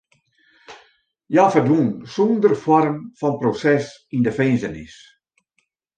[1.31, 3.85] Hja ferdwûn sonder foarm fan proses
[4.15, 4.95] yn de finzenis.